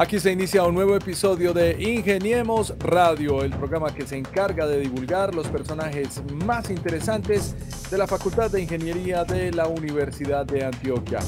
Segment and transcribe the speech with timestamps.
[0.00, 4.80] Aquí se inicia un nuevo episodio de Ingeniemos Radio, el programa que se encarga de
[4.80, 7.54] divulgar los personajes más interesantes
[7.90, 11.18] de la Facultad de Ingeniería de la Universidad de Antioquia.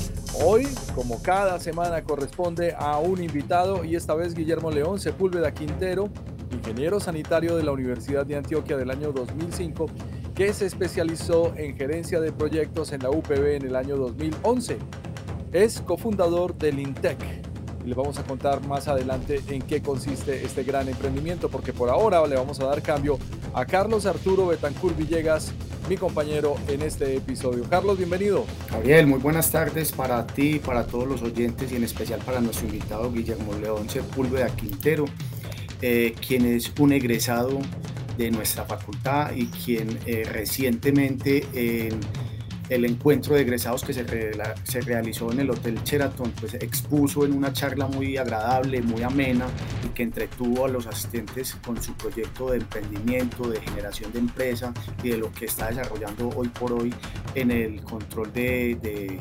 [0.43, 6.09] Hoy, como cada semana, corresponde a un invitado y esta vez Guillermo León Sepúlveda Quintero,
[6.50, 9.84] ingeniero sanitario de la Universidad de Antioquia del año 2005,
[10.34, 14.79] que se especializó en gerencia de proyectos en la UPB en el año 2011.
[15.53, 17.18] Es cofundador del INTEC,
[17.85, 21.90] y les vamos a contar más adelante en qué consiste este gran emprendimiento, porque por
[21.90, 23.18] ahora le vamos a dar cambio
[23.54, 25.53] a Carlos Arturo Betancur Villegas,
[25.89, 27.64] mi compañero en este episodio.
[27.68, 28.45] Carlos, bienvenido.
[28.71, 32.67] Gabriel, muy buenas tardes para ti, para todos los oyentes y en especial para nuestro
[32.67, 35.05] invitado Guillermo León Sepúlveda Quintero,
[35.81, 37.59] eh, quien es un egresado
[38.17, 41.99] de nuestra facultad y quien eh, recientemente en
[42.73, 44.03] el encuentro de egresados que se,
[44.83, 49.47] realizó en el Hotel Sheraton, pues expuso en una charla muy agradable, muy amena
[49.84, 54.73] y que entretuvo a los asistentes con su proyecto de emprendimiento, de generación de empresa
[55.03, 56.95] y de lo que está desarrollando hoy por hoy
[57.34, 59.20] en el control de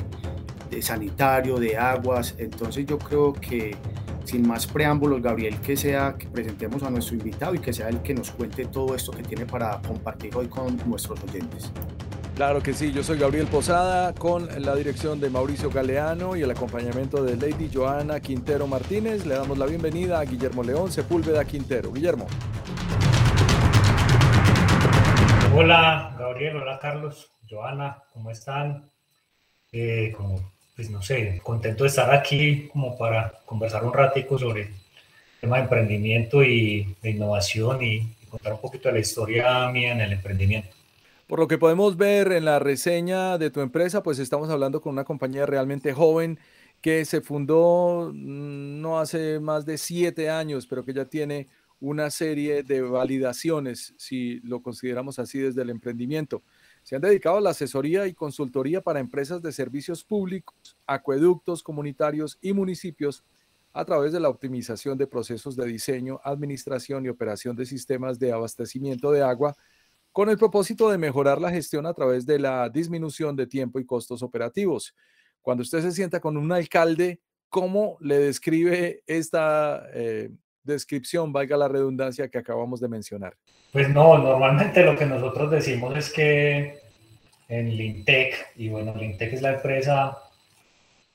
[0.80, 2.34] sanitario, de aguas.
[2.38, 3.76] Entonces yo creo que
[4.24, 8.02] sin más preámbulos, Gabriel, que sea que presentemos a nuestro invitado y que sea el
[8.02, 11.72] que nos cuente todo esto que tiene para compartir hoy con nuestros oyentes.
[12.34, 16.50] Claro que sí, yo soy Gabriel Posada con la dirección de Mauricio Galeano y el
[16.50, 19.26] acompañamiento de Lady Joana Quintero Martínez.
[19.26, 21.92] Le damos la bienvenida a Guillermo León Sepúlveda Quintero.
[21.92, 22.26] Guillermo.
[25.54, 28.90] Hola Gabriel, hola Carlos, Joana, ¿cómo están?
[29.70, 34.62] Eh, como, pues no sé, contento de estar aquí como para conversar un ratico sobre
[34.62, 34.70] el
[35.38, 40.00] tema de emprendimiento y de innovación y contar un poquito de la historia mía en
[40.00, 40.81] el emprendimiento.
[41.26, 44.92] Por lo que podemos ver en la reseña de tu empresa, pues estamos hablando con
[44.92, 46.38] una compañía realmente joven
[46.80, 51.48] que se fundó mm, no hace más de siete años, pero que ya tiene
[51.80, 56.42] una serie de validaciones, si lo consideramos así desde el emprendimiento.
[56.82, 62.38] Se han dedicado a la asesoría y consultoría para empresas de servicios públicos, acueductos comunitarios
[62.40, 63.24] y municipios
[63.72, 68.32] a través de la optimización de procesos de diseño, administración y operación de sistemas de
[68.32, 69.56] abastecimiento de agua
[70.12, 73.86] con el propósito de mejorar la gestión a través de la disminución de tiempo y
[73.86, 74.94] costos operativos.
[75.40, 80.30] Cuando usted se sienta con un alcalde, ¿cómo le describe esta eh,
[80.62, 83.36] descripción, valga la redundancia que acabamos de mencionar?
[83.72, 86.78] Pues no, normalmente lo que nosotros decimos es que
[87.48, 90.18] en Lintec, y bueno, Lintec es la empresa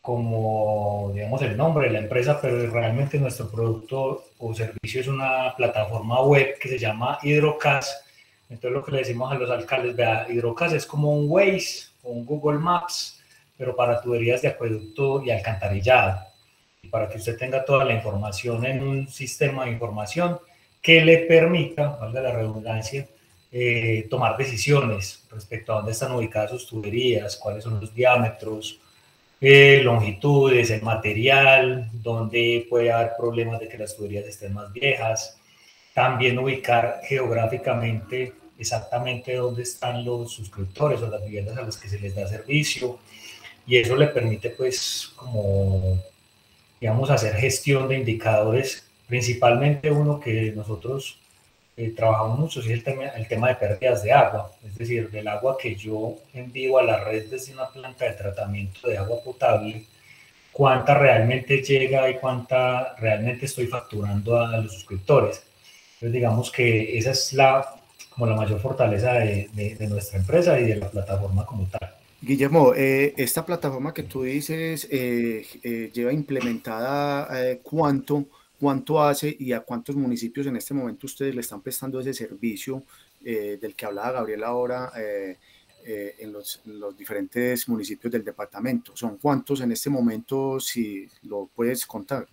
[0.01, 5.53] como, digamos, el nombre de la empresa, pero realmente nuestro producto o servicio es una
[5.55, 8.06] plataforma web que se llama Hidrocas
[8.49, 12.11] entonces lo que le decimos a los alcaldes, vea, Hidrocas es como un Waze o
[12.11, 13.21] un Google Maps,
[13.57, 16.21] pero para tuberías de acueducto y alcantarillado.
[16.81, 20.39] Y para que usted tenga toda la información en un sistema de información
[20.81, 23.07] que le permita, valga la redundancia,
[23.51, 28.79] eh, tomar decisiones respecto a dónde están ubicadas sus tuberías, cuáles son los diámetros,
[29.39, 35.37] eh, longitudes, el material, dónde puede haber problemas de que las tuberías estén más viejas,
[35.97, 41.99] también ubicar geográficamente exactamente dónde están los suscriptores o las viviendas a las que se
[41.99, 42.99] les da servicio.
[43.65, 45.99] Y eso le permite pues como
[46.79, 48.87] digamos hacer gestión de indicadores.
[49.07, 51.17] Principalmente uno que nosotros
[51.75, 54.51] eh, trabajamos mucho es el tema, el tema de pérdidas de agua.
[54.63, 58.87] Es decir del agua que yo envío a la red desde una planta de tratamiento
[58.87, 59.83] de agua potable
[60.51, 65.47] cuánta realmente llega y cuánta realmente estoy facturando a los suscriptores
[65.97, 67.65] entonces, digamos que esa es la,
[68.11, 69.49] como la mayor fortaleza de,
[69.89, 71.91] nuestra empresa y de la plataforma como tal.
[72.21, 78.27] Guillermo, eh, esta plataforma que tú dices eh, eh, lleva implementada cuánto,
[78.59, 82.83] cuánto hace y a cuántos municipios en este momento ustedes le están prestando ese servicio
[83.19, 88.95] del que hablaba Gabriel ahora en los, en, los, diferentes municipios del departamento.
[88.95, 92.27] ¿Son cuántos en este momento, si lo puedes contar?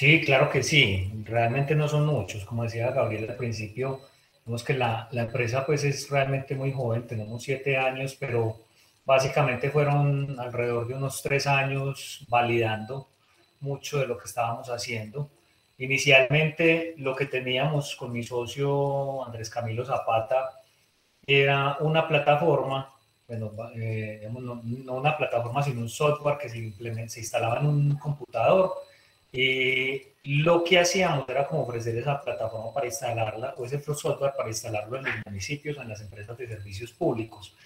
[0.00, 1.12] Sí, claro que sí.
[1.26, 2.46] Realmente no son muchos.
[2.46, 4.00] Como decía Gabriel al principio,
[4.46, 8.62] vemos que la, la, empresa pues es realmente muy joven, tenemos siete años, pero
[9.04, 13.10] básicamente fueron alrededor de unos tres años validando
[13.60, 15.28] mucho de lo que estábamos haciendo.
[15.76, 20.62] Inicialmente lo que teníamos con mi socio Andrés Camilo Zapata
[21.26, 22.90] era una plataforma
[23.28, 27.96] bueno, eh, no, no, una plataforma, sino un software que se, se instalaba en un
[27.96, 28.72] computador.
[29.32, 34.48] Y lo que hacíamos era como ofrecer esa plataforma para instalarla o ese software para
[34.48, 37.56] instalarlo en los municipios o en las empresas de servicios públicos.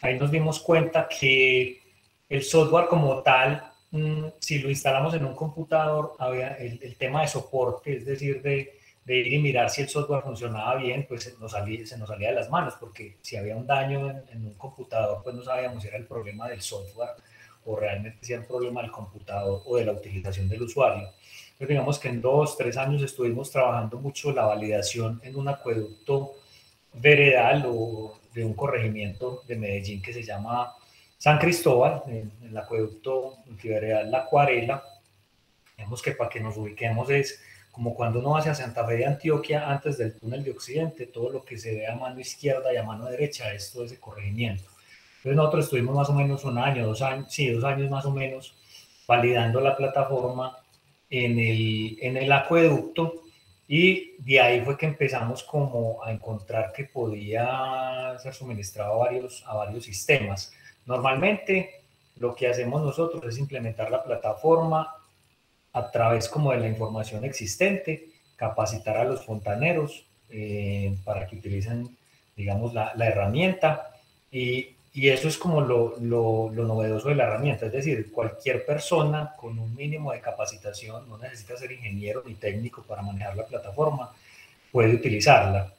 [0.00, 1.82] Ahí nos dimos cuenta que
[2.28, 7.28] el software como tal, mm, si lo instalamos en un computador, había el, tema de
[7.28, 11.38] soporte, es decir, de, de, ir y mirar si el software funcionaba bien, pues se
[11.38, 14.46] nos, salía, se nos salía de las manos, porque si había un daño en, en,
[14.46, 17.14] un computador, pues no sabíamos si era el problema del software
[17.66, 21.08] o realmente era el problema del computador o de la utilización del usuario.
[21.54, 26.32] Entonces, digamos que en dos, tres años estuvimos trabajando mucho la validación en un acueducto
[26.94, 30.74] veredal o de un corregimiento de Medellín que se llama
[31.16, 34.82] San Cristóbal, en, el acueducto multiveredal La Acuarela.
[35.76, 37.40] Digamos que para que nos ubiquemos es
[37.70, 41.30] como cuando uno va hacia Santa Fe de Antioquia, antes del túnel de Occidente, todo
[41.30, 44.73] lo que se ve a mano izquierda y a mano derecha es todo ese corregimiento.
[45.24, 48.10] Entonces nosotros estuvimos más o menos un año, dos años, sí, dos años más o
[48.10, 48.54] menos,
[49.08, 50.58] validando la plataforma
[51.08, 53.22] en el, en el acueducto
[53.66, 59.42] y de ahí fue que empezamos como a encontrar que podía ser suministrado a varios,
[59.46, 60.52] a varios sistemas.
[60.84, 61.80] Normalmente
[62.16, 64.94] lo que hacemos nosotros es implementar la plataforma
[65.72, 71.96] a través como de la información existente, capacitar a los fontaneros eh, para que utilicen,
[72.36, 73.90] digamos, la, la herramienta
[74.30, 79.34] y y eso es como lo, lo, novedoso de la herramienta, es decir, cualquier persona
[79.36, 84.12] con un mínimo de capacitación, no necesita ser ingeniero ni técnico para manejar la plataforma,
[84.70, 85.72] puede utilizarla.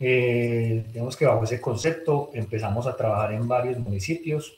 [0.00, 4.56] Eh, digamos que bajo ese concepto empezamos a trabajar en varios municipios,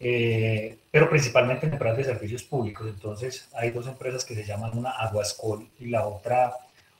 [0.00, 2.86] eh, pero principalmente en empresas de servicios públicos.
[2.88, 6.54] Entonces hay dos empresas que se llaman una Aguascol y la otra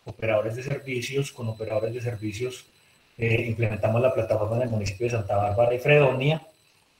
[0.05, 2.67] operadores de servicios con operadores de servicios
[3.16, 6.46] eh, implementamos la plataforma en el municipio de Santa Bárbara y Fredonia,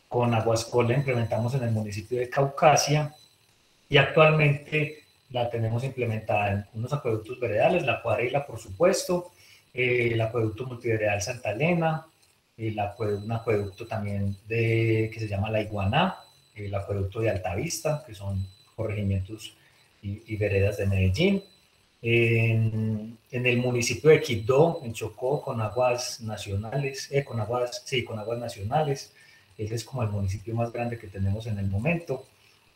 [0.09, 3.15] con Aguascola implementamos en el municipio de Caucasia.
[3.89, 9.33] Y actualmente la tenemos implementada en unos acueductos veredales, la Cuadrilla por supuesto,
[9.73, 12.07] eh, el acueducto multiveredal Santa Elena,
[12.57, 16.19] el un acueducto también de, que se llama La Iguaná,
[16.55, 18.47] el acueducto de Altavista, que son
[18.77, 19.57] corregimientos
[20.01, 21.43] y, y veredas de Medellín,
[22.07, 28.19] en, el municipio de Quibdó, en Chocó, con aguas nacionales, eh, con aguas, sí, con
[28.19, 29.13] aguas nacionales.
[29.57, 32.27] Ese es como el municipio más grande que tenemos en el momento.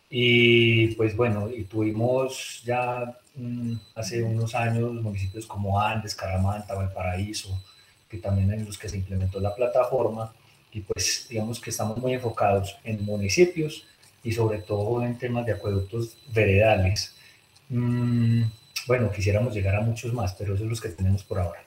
[0.09, 7.63] Y pues bueno, y tuvimos ya mm, hace unos años municipios como Andes, Caramanta, Valparaíso,
[8.09, 10.33] que también en los que se implementó la plataforma.
[10.73, 13.85] Y pues digamos que estamos muy enfocados en municipios
[14.25, 17.15] y sobre todo en temas de acueductos veredales.
[17.69, 18.45] Mm,
[18.89, 21.63] bueno, quisiéramos llegar a muchos más, pero esos son los que tenemos por ahora.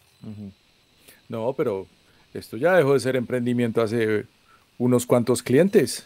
[1.30, 1.88] No, pero
[2.34, 4.26] esto ya dejó de ser emprendimiento hace
[4.78, 6.06] unos cuantos clientes.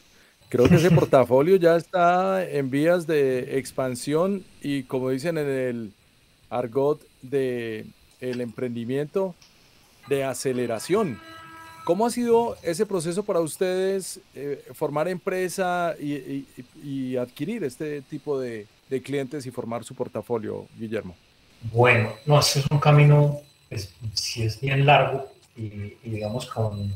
[0.49, 5.93] Creo que ese portafolio ya está en vías de expansión y como dicen en el
[6.49, 7.85] argot de
[8.19, 9.35] el emprendimiento
[10.07, 11.19] de aceleración.
[11.85, 18.65] ¿Cómo ha sido ese proceso para ustedes eh, formar empresa y, adquirir este tipo de,
[19.03, 21.15] clientes y formar su portafolio, Guillermo?
[21.71, 26.93] Bueno, no, es un camino, pues, si es bien largo y, digamos con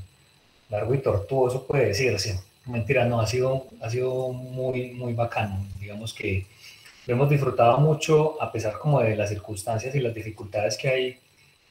[0.69, 2.39] largo y tortuoso puede decirse.
[2.65, 5.65] Mentira, no, ha sido, ha sido muy, muy bacano.
[5.79, 6.45] Digamos que
[7.07, 11.19] lo hemos disfrutado mucho a pesar como de las circunstancias y las dificultades que hay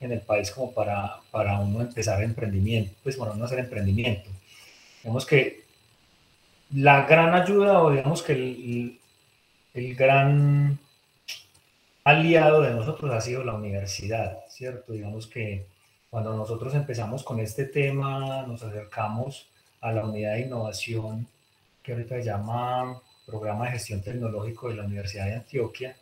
[0.00, 4.30] en el país como para, para uno empezar emprendimiento, pues para uno hacer emprendimiento.
[5.02, 5.64] Digamos que
[6.74, 8.97] la gran ayuda o digamos que el,
[9.74, 10.78] el gran
[12.04, 14.92] aliado de nosotros ha sido la universidad, ¿cierto?
[14.92, 15.66] Digamos que
[16.10, 19.48] cuando nosotros empezamos con este tema, nos acercamos
[19.80, 21.26] a la unidad de innovación
[21.82, 25.96] que ahorita se llama Programa de Gestión Tecnológico de la Universidad de Antioquia.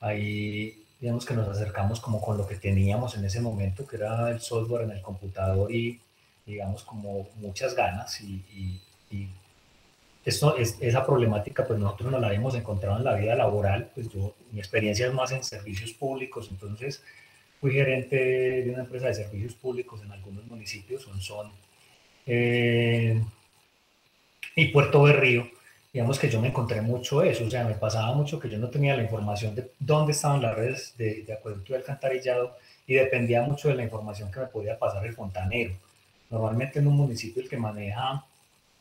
[0.00, 4.30] Ahí digamos que nos acercamos como con lo que teníamos en ese momento, que era
[4.30, 6.00] el software en el computador y,
[6.46, 8.20] digamos, como muchas ganas.
[8.20, 8.80] Y,
[10.26, 14.08] esto, es, esa problemática, pues nosotros no la habíamos encontrado en la vida laboral, pues
[14.08, 17.02] yo, mi experiencia es más en servicios públicos, entonces
[17.60, 21.52] fui gerente de una empresa de servicios públicos en algunos municipios, son, son
[22.26, 23.22] eh,
[24.56, 25.48] y Puerto Berrío,
[25.92, 28.68] digamos que yo me encontré mucho eso, o sea, me pasaba mucho que yo no
[28.68, 33.42] tenía la información de dónde estaban las redes de, de acueducto y alcantarillado y dependía
[33.42, 35.74] mucho de la información que me podía pasar el fontanero.
[36.30, 38.24] Normalmente en un municipio el que maneja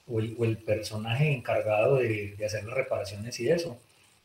[0.07, 3.77] o el, personaje encargado de, de, hacer las reparaciones y eso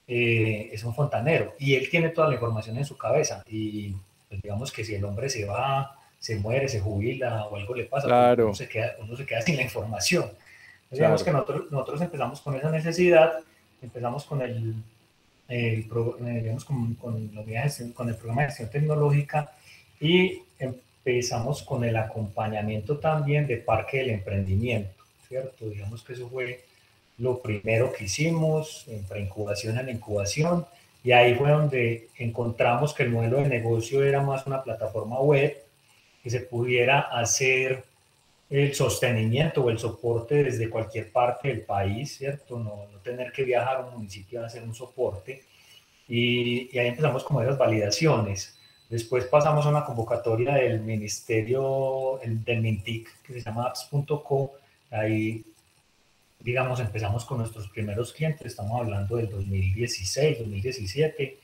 [0.07, 3.95] eh, es un fontanero y él tiene toda la información en su cabeza y
[4.29, 7.85] pues, digamos que si el hombre se va, se muere, se jubila o algo le
[7.85, 8.45] pasa, pues, claro.
[8.47, 10.31] uno, se queda, uno se queda sin la información.
[10.91, 13.39] Digamos que nosotros, nosotros empezamos con esa necesidad,
[13.81, 14.75] empezamos con el,
[15.49, 19.53] el eh, digamos, con, con, con el programa de gestión tecnológica
[20.01, 25.00] y empezamos con el acompañamiento también de Parque del Emprendimiento,
[25.31, 25.71] ¿cierto?
[25.71, 26.65] Digamos que eso fue
[27.19, 30.67] lo primero que hicimos, entre incubación en incubación,
[31.05, 35.57] y ahí fue donde encontramos que el modelo de negocio era más una plataforma web,
[36.21, 37.85] que se pudiera hacer
[38.51, 42.59] el sostenimiento o el soporte desde cualquier parte del país, ¿cierto?
[42.59, 45.45] No, no tener que viajar a un municipio a hacer un soporte.
[46.09, 48.59] Y, y, ahí empezamos como esas validaciones.
[48.89, 54.60] Después pasamos a una convocatoria del Ministerio, del MINTIC, que se llama apps.co.
[54.91, 55.45] Ahí,
[56.41, 61.39] digamos, empezamos con nuestros primeros clientes, estamos hablando del 2016, 2017.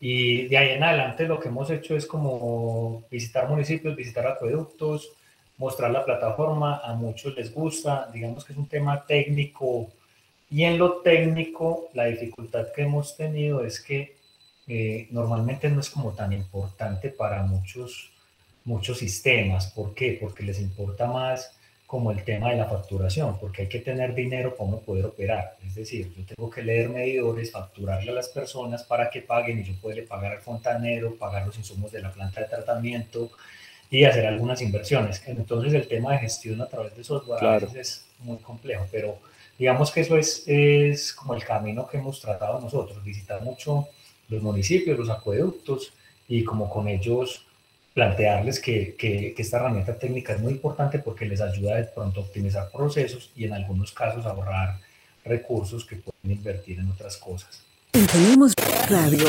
[0.00, 5.12] Y de ahí en adelante lo que hemos hecho es como visitar municipios, visitar acueductos,
[5.58, 9.92] mostrar la plataforma, a muchos les gusta, digamos que es un tema técnico
[10.52, 14.16] y en lo técnico la dificultad que hemos tenido es que
[14.68, 18.12] eh, normalmente no es como tan importante para muchos,
[18.66, 19.72] muchos sistemas.
[19.72, 20.18] ¿Por qué?
[20.20, 21.56] Porque les importa más
[21.92, 25.58] como el tema de la facturación, porque hay que tener dinero para poder operar.
[25.66, 29.64] Es decir, yo tengo que leer medidores, facturarle a las personas para que paguen y
[29.64, 33.30] yo puedo pagar al fontanero, pagar los insumos de la planta de tratamiento,
[33.90, 35.22] y hacer algunas inversiones.
[35.26, 39.18] Entonces el tema de gestión a través de software es muy complejo, pero
[39.58, 43.88] digamos que eso es, es como el camino que hemos tratado nosotros, visitar mucho
[44.30, 45.92] los municipios, los acueductos
[46.26, 47.44] y como con ellos
[47.94, 52.24] plantearles que, que, esta herramienta técnica es muy importante porque les ayuda de pronto a
[52.24, 54.78] optimizar procesos y en algunos casos ahorrar
[55.24, 57.62] recursos que pueden invertir en otras cosas.
[57.90, 58.54] Tenemos
[58.88, 59.28] radio.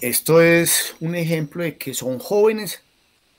[0.00, 2.82] Esto es un ejemplo de que son jóvenes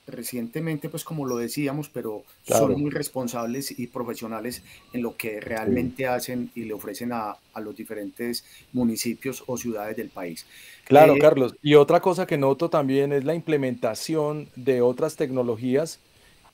[0.07, 6.07] recientemente, pues como lo decíamos, pero son muy responsables y profesionales en lo que realmente
[6.07, 10.45] hacen y le ofrecen a, los diferentes municipios o ciudades del país.
[10.85, 11.55] Claro, eh, Carlos.
[11.63, 15.99] Y otra cosa que noto también es la implementación de otras tecnologías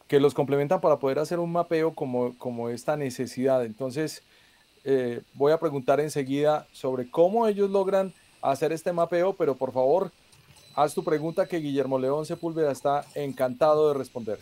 [0.08, 3.66] que los complementan para poder hacer un mapeo como, como esta necesidad.
[3.66, 4.24] Entonces,
[4.86, 10.12] eh, voy a preguntar enseguida sobre cómo ellos logran hacer este mapeo, pero por favor,
[10.76, 14.40] haz tu pregunta que Guillermo León Sepúlveda está encantado de responder.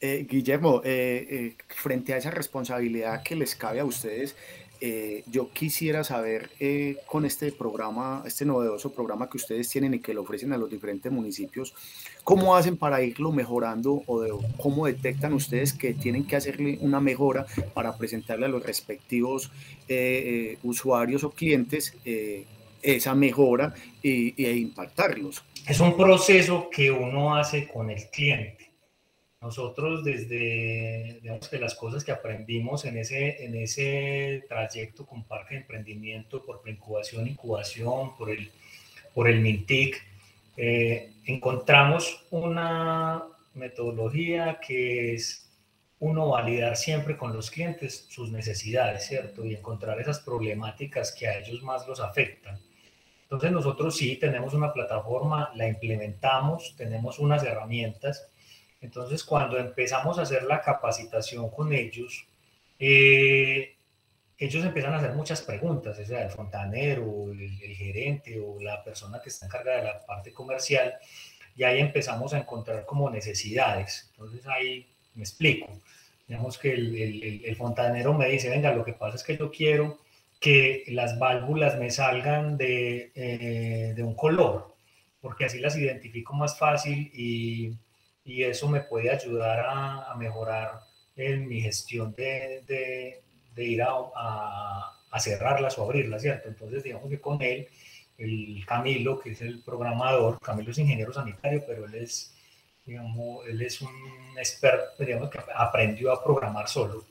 [0.00, 4.36] Eh, Guillermo, eh, eh, frente a esa responsabilidad que les cabe a ustedes,
[5.30, 6.50] yo quisiera saber
[7.06, 10.68] con este programa, este novedoso programa que ustedes tienen y que lo ofrecen a los
[10.68, 11.72] diferentes municipios,
[12.22, 17.00] ¿cómo hacen para irlo mejorando o de, cómo detectan ustedes que tienen que hacerle una
[17.00, 19.50] mejora para presentarle a los respectivos
[20.62, 21.94] usuarios o clientes
[22.82, 25.42] esa mejora y, e impactarlos.
[25.66, 28.70] Es un proceso que uno hace con el cliente.
[29.40, 31.20] Nosotros desde,
[31.52, 37.26] las cosas que aprendimos en ese, en ese trayecto con Parque de Emprendimiento, por incubación,
[37.26, 38.50] incubación, por el,
[39.14, 40.02] por el MINTIC,
[40.56, 45.50] eh, encontramos una metodología que es
[45.98, 49.44] uno validar siempre con los clientes sus necesidades, ¿cierto?
[49.46, 52.60] Y encontrar esas problemáticas que a ellos más los afectan.
[53.34, 58.28] Entonces nosotros sí tenemos una plataforma, la implementamos, tenemos unas herramientas.
[58.80, 62.26] Entonces cuando empezamos a hacer la capacitación con ellos,
[62.78, 63.76] eh,
[64.38, 68.82] ellos empiezan a hacer muchas preguntas, o sea, el fontanero, el, el, gerente o la
[68.82, 70.94] persona que está encargada de la parte comercial,
[71.56, 74.10] y ahí empezamos a encontrar como necesidades.
[74.12, 75.68] Entonces ahí me explico.
[76.26, 79.50] Digamos que el, el, el fontanero me dice, venga, lo que pasa es que yo
[79.50, 80.03] quiero
[80.44, 84.74] que las válvulas me salgan de, eh, de, un color,
[85.22, 87.72] porque así las identifico más fácil y,
[88.26, 90.80] y eso me puede ayudar a, a mejorar
[91.16, 93.22] en mi gestión de, de,
[93.54, 93.88] de ir a,
[95.10, 96.50] a, cerrarlas o abrirlas, ¿cierto?
[96.50, 97.66] Entonces, digamos que con él,
[98.18, 102.34] el Camilo, que es el programador, Camilo es ingeniero sanitario, pero él es,
[102.84, 103.94] digamos, él es un
[104.36, 107.02] experto, digamos, que aprendió a programar solo.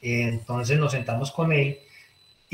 [0.00, 1.78] Entonces nos sentamos con él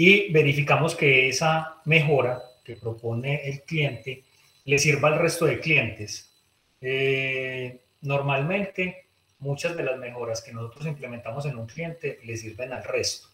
[0.01, 4.25] y verificamos que esa mejora que propone el cliente
[4.65, 6.41] le sirva al resto de clientes.
[6.81, 9.09] Eh, normalmente,
[9.41, 13.29] muchas de las mejoras que nosotros implementamos en un cliente le sirven al resto.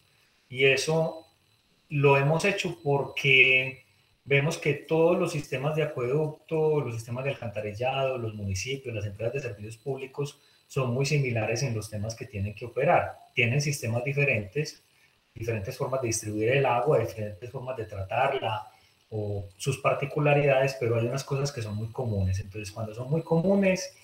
[0.48, 1.28] Y eso
[1.88, 3.84] lo hemos hecho porque
[4.24, 9.34] vemos que todos los sistemas de acueducto, los sistemas de alcantarillado, los municipios, las empresas
[9.34, 13.18] de servicios públicos son muy similares en los temas que tienen que operar.
[13.34, 14.82] Tienen sistemas diferentes,
[15.38, 18.66] diferentes formas de distribuir el agua, diferentes formas de tratarla
[19.10, 22.40] o sus particularidades, pero hay unas cosas que son muy comunes.
[22.40, 23.94] Entonces, cuando son muy comunes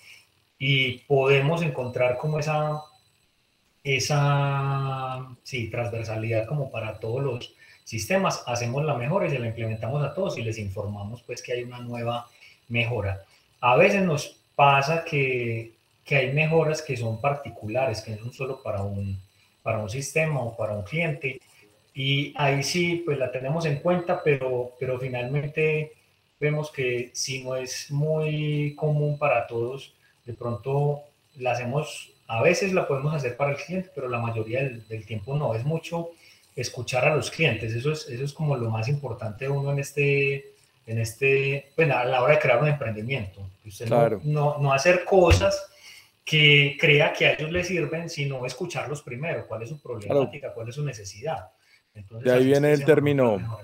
[0.57, 2.81] y podemos encontrar como esa,
[3.83, 10.03] esa sí, transversalidad como para todos los sistemas, hacemos la mejora y se la implementamos
[10.03, 12.27] a todos y les informamos pues que hay una nueva
[12.69, 13.23] mejora.
[13.59, 15.73] A veces nos pasa que,
[16.05, 19.19] que hay mejoras que son particulares, que no son solo para un,
[19.63, 21.39] para un sistema o para un cliente,
[21.93, 25.93] y ahí sí, pues la tenemos en cuenta, pero, pero finalmente
[26.39, 29.93] vemos que si no es muy común para todos,
[30.25, 31.03] de pronto
[31.37, 35.05] la hacemos, a veces la podemos hacer para el cliente, pero la mayoría del, del
[35.05, 35.53] tiempo no.
[35.55, 36.09] Es mucho
[36.55, 37.73] escuchar a los clientes.
[37.73, 40.53] Eso es, eso es como lo más importante de uno en este,
[40.85, 43.41] en este, bueno, pues, a la hora de crear un emprendimiento.
[43.65, 45.69] Usted no, no, no, hacer cosas
[46.25, 49.45] que crea que a ellos les sirven, sino escucharlos primero.
[49.47, 50.53] ¿Cuál es su problemática?
[50.53, 51.51] ¿Cuál es su necesidad?
[51.93, 53.59] Entonces, de ahí viene el término.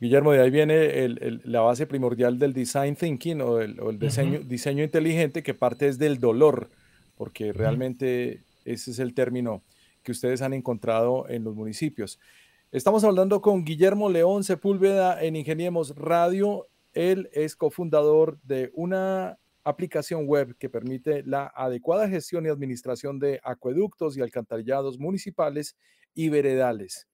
[0.00, 3.98] Guillermo, de ahí viene el, la base primordial del design thinking o el, o el
[3.98, 6.68] diseño, diseño inteligente que parte es del dolor,
[7.16, 9.62] porque realmente ese es el término
[10.02, 12.18] que ustedes han encontrado en los municipios.
[12.72, 16.66] Estamos hablando con Guillermo León Sepúlveda en Ingeniemos Radio.
[16.92, 23.40] Él es cofundador de una aplicación web que permite la adecuada gestión y administración de
[23.42, 25.76] acueductos y alcantarillados municipales
[26.14, 27.08] y veredales.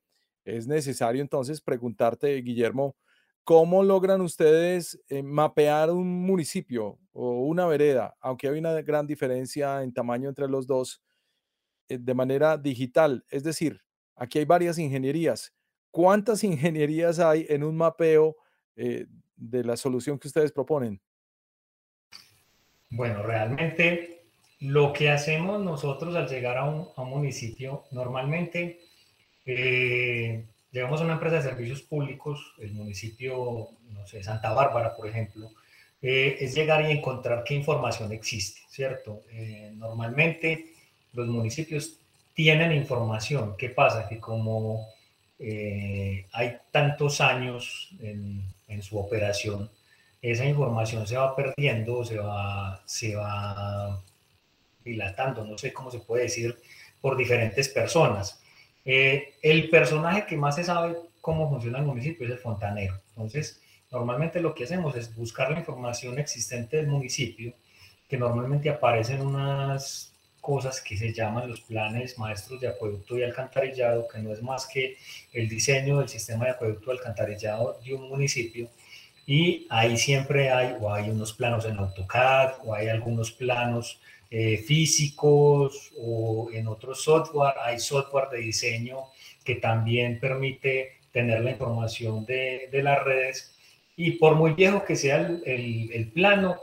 [0.44, 2.96] Es necesario entonces preguntarte, Guillermo,
[3.44, 9.82] ¿cómo logran ustedes eh, mapear un municipio o una vereda, aunque hay una gran diferencia
[9.82, 11.02] en tamaño entre los dos?
[11.90, 13.24] Eh, de manera digital.
[13.30, 13.80] Es decir,
[14.14, 15.52] aquí hay varias ingenierías.
[15.90, 18.36] ¿Cuántas ingenierías hay en un mapeo
[18.76, 21.00] eh, de la solución que ustedes proponen?
[22.90, 24.22] Bueno, realmente
[24.60, 28.80] lo que hacemos nosotros al llegar a un, municipio, normalmente
[29.46, 35.08] eh, llegamos a una empresa de servicios públicos, el municipio, no sé, Santa Bárbara, por
[35.08, 35.50] ejemplo,
[36.02, 39.22] es llegar y encontrar qué información existe, ¿cierto?
[39.74, 40.72] normalmente
[41.12, 41.98] los municipios
[42.34, 43.54] tienen información.
[43.58, 44.08] ¿Qué pasa?
[44.08, 44.86] Que como
[45.38, 49.68] eh, hay tantos años en, su operación,
[50.22, 54.02] esa información se va perdiendo, se va, se va
[54.84, 56.58] dilatando, no sé cómo se puede decir,
[57.00, 58.40] por diferentes personas.
[58.84, 63.00] Eh, el personaje que más se sabe cómo funciona el municipio es el fontanero.
[63.10, 67.54] Entonces, normalmente lo que hacemos es buscar la información existente del municipio,
[68.08, 73.22] que normalmente aparece en unas cosas que se llaman los planes maestros de acueducto y
[73.22, 74.96] alcantarillado, que no es más que
[75.32, 78.68] el diseño del sistema de acueducto y alcantarillado de un municipio.
[79.30, 84.56] Y ahí siempre hay, o hay unos planos en AutoCAD, o hay algunos planos eh,
[84.56, 89.04] físicos, o en otro software, hay software de diseño
[89.44, 93.54] que también permite tener la información de, de las redes.
[93.94, 96.62] Y por muy viejo que sea el, el, el plano,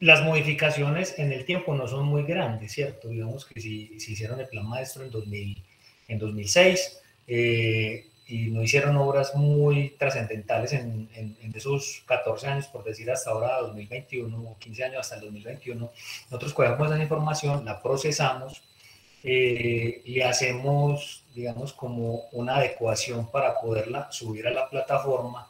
[0.00, 3.10] las modificaciones en el tiempo no son muy grandes, ¿cierto?
[3.10, 5.62] Digamos que si, si hicieron el plan maestro en, 2000,
[6.08, 12.84] en 2006 eh, y no hicieron obras muy trascendentales en, en, esos 14 años, por
[12.84, 15.90] decir hasta ahora 2021 o 15 años hasta el 2021,
[16.30, 18.62] nosotros cogemos esa información, la procesamos,
[19.24, 25.48] eh, le hacemos, digamos, como una adecuación para poderla subir a la plataforma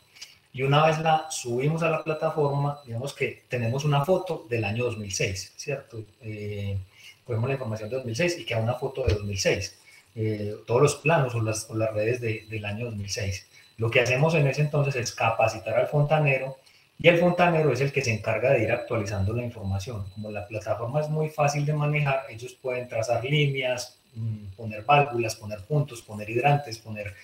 [0.53, 4.85] y una vez la subimos a la plataforma, digamos que tenemos una foto del año
[4.85, 6.03] 2006, ¿cierto?
[6.23, 6.79] Eh,
[7.25, 9.78] ponemos la información de 2006 y queda una foto de 2006.
[10.21, 13.47] Eh, todos los planos o las, redes de, del año 2006.
[13.77, 16.57] Lo que hacemos en ese entonces es capacitar al fontanero
[16.99, 20.11] y el fontanero es el que se encarga de ir actualizando la información.
[20.15, 25.37] Como la plataforma es muy fácil de manejar, ellos pueden trazar líneas, mm, poner válvulas,
[25.37, 27.15] poner puntos, poner hidrantes, poner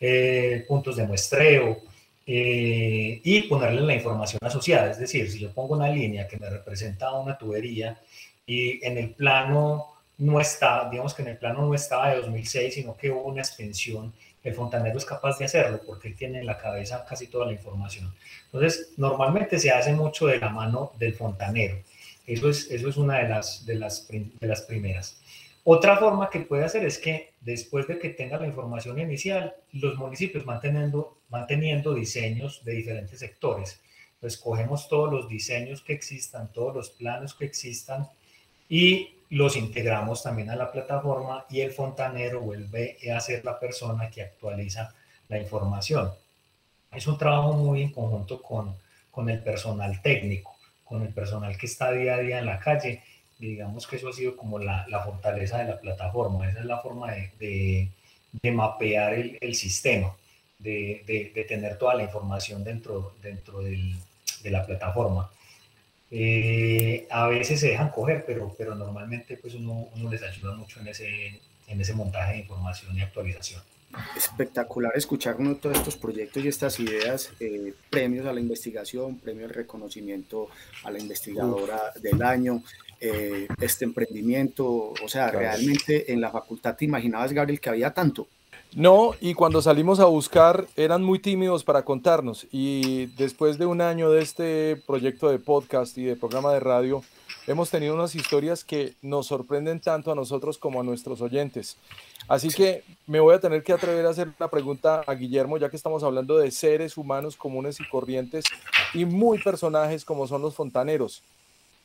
[0.00, 1.82] eh, puntos de muestreo,
[2.26, 4.92] eh, y ponerle la información asociada.
[4.92, 8.00] Es decir, si yo pongo una línea que me representa una tubería
[8.46, 12.74] y en el plano no está, digamos que en el plano no estaba de 2006,
[12.74, 16.46] sino que hubo una extensión, el fontanero es capaz de hacerlo porque él tiene en
[16.46, 18.14] la cabeza casi toda la información.
[18.46, 21.78] Entonces, normalmente se hace mucho de la mano del fontanero.
[22.26, 25.18] Eso es, eso es una de las, de, las, de las primeras.
[25.64, 29.96] Otra forma que puede hacer es que después de que tenga la información inicial, los
[29.96, 33.80] municipios manteniendo, manteniendo diseños de diferentes sectores.
[34.14, 38.06] Entonces, cogemos todos los diseños que existan, todos los planos que existan
[38.68, 44.10] y los integramos también a la plataforma y el fontanero vuelve a ser la persona
[44.10, 44.94] que actualiza
[45.28, 46.12] la información.
[46.92, 48.76] Es un trabajo muy en conjunto con,
[49.10, 53.02] con el personal técnico, con el personal que está día a día en la calle
[53.38, 56.78] digamos que eso ha sido como la, la fortaleza de la plataforma, esa es la
[56.78, 57.88] forma de,
[58.42, 60.14] de, mapear el, el sistema,
[60.58, 61.02] de,
[61.34, 63.96] de, tener toda la información dentro, dentro del,
[64.42, 65.30] de la plataforma.
[66.10, 70.80] Eh, a veces se dejan coger, pero, pero normalmente pues uno, uno les ayuda mucho
[70.80, 73.62] en ese, en ese montaje de información y actualización.
[74.16, 79.18] Espectacular escuchar uno de todos estos proyectos y estas ideas, eh, premios a la investigación,
[79.18, 80.48] premios de reconocimiento
[80.82, 82.62] a la investigadora del año,
[83.00, 88.26] eh, este emprendimiento, o sea, realmente en la facultad te imaginabas, Gabriel, que había tanto.
[88.76, 93.80] No, y cuando salimos a buscar eran muy tímidos para contarnos y después de un
[93.80, 97.00] año de este proyecto de podcast y de programa de radio,
[97.46, 101.76] hemos tenido unas historias que nos sorprenden tanto a nosotros como a nuestros oyentes.
[102.26, 105.70] Así que me voy a tener que atrever a hacer una pregunta a Guillermo, ya
[105.70, 108.44] que estamos hablando de seres humanos comunes y corrientes
[108.92, 111.22] y muy personajes como son los fontaneros.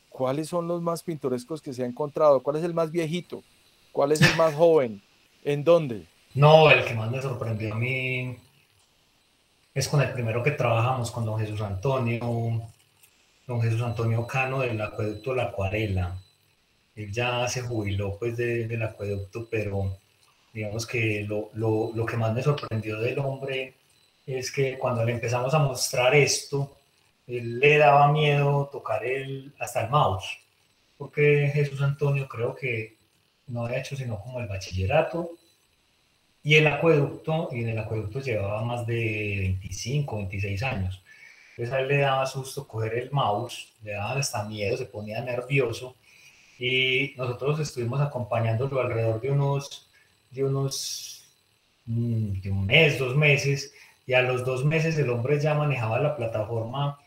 [0.08, 2.40] ¿Cuáles son los más pintorescos que se ha encontrado?
[2.40, 3.44] ¿Cuál es el más viejito?
[3.92, 5.00] ¿Cuál es el más joven?
[5.44, 6.09] ¿En dónde?
[6.34, 8.36] No, el que más me sorprendió a mí
[9.74, 12.62] es con el primero que trabajamos, con don Jesús Antonio,
[13.46, 16.16] don Jesús Antonio Cano del acueducto La Acuarela.
[16.94, 19.98] Él ya se jubiló pues del acueducto, pero
[20.52, 23.74] digamos que lo, lo, lo, que más me sorprendió del hombre
[24.26, 26.76] es que cuando le empezamos a mostrar esto,
[27.26, 30.38] él le daba miedo tocar el, hasta el mouse,
[30.96, 32.96] porque Jesús Antonio creo que
[33.48, 35.39] no había hecho sino como el bachillerato
[36.42, 41.02] y el acueducto, y en el acueducto llevaba más de 25, 26 años.
[41.50, 45.20] Entonces a él le daba susto coger el mouse, le daba hasta miedo, se ponía
[45.20, 45.96] nervioso.
[46.58, 49.90] Y nosotros estuvimos acompañándolo alrededor de unos,
[50.30, 51.24] de unos,
[51.86, 53.74] mm, de un mes, dos meses.
[54.06, 56.98] Y a los dos meses el hombre ya manejaba la plataforma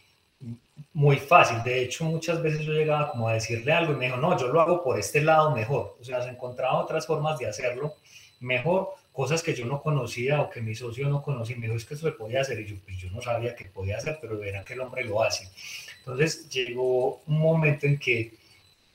[0.93, 1.61] muy fácil.
[1.63, 4.47] De hecho, muchas veces yo llegaba como a decirle algo y me dijo, no, yo
[4.47, 5.97] lo hago por este lado mejor.
[5.99, 7.95] O sea, se encontraba otras formas de hacerlo
[8.39, 11.55] mejor cosas que yo no conocía o que mi socio no conocía.
[11.55, 12.59] Me dijo, es que eso se podía hacer.
[12.59, 15.23] Y yo, pues yo no sabía que podía hacer, pero verán que el hombre lo
[15.23, 15.47] hace.
[15.99, 18.33] Entonces llegó un momento en que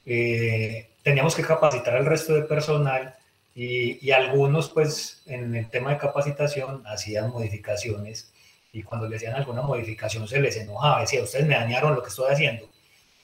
[0.05, 3.15] eh, teníamos que capacitar al resto de personal
[3.55, 8.33] y, y, algunos, pues, en el tema de capacitación hacían modificaciones
[8.73, 12.11] y cuando le hacían alguna modificación se les enojaba, decía, ustedes me dañaron lo que
[12.11, 12.69] estoy haciendo.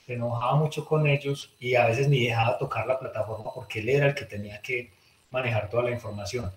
[0.06, 3.88] Se enojaba mucho con ellos y a veces ni dejaba tocar la plataforma porque él
[3.88, 4.92] era el que tenía que
[5.30, 6.50] manejar toda la información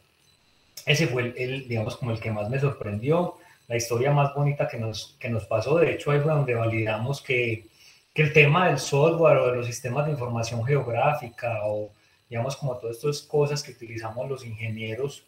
[0.88, 3.36] ese fue el, digamos, como el que más me sorprendió,
[3.68, 5.78] la historia más bonita que nos, que nos pasó.
[5.78, 7.68] De hecho, ahí fue donde validamos que,
[8.14, 11.92] que el tema del software o de los sistemas de información geográfica o,
[12.30, 15.26] digamos, como todas estas cosas que utilizamos los ingenieros,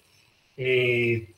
[0.56, 1.34] eh,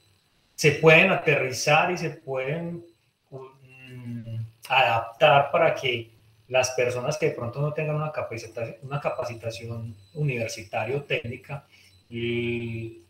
[0.53, 2.85] se pueden aterrizar y se pueden
[3.31, 6.11] um, adaptar para que
[6.47, 11.65] las personas que de pronto no tengan una capacitación, una capacitación universitaria o técnica
[12.07, 13.01] y